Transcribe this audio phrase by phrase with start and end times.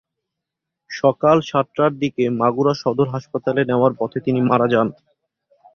[0.89, 4.87] সকাল সাতটার দিকে মাগুরা সদর হাসপাতালে নেওয়ার পথে তিনি মারা যান।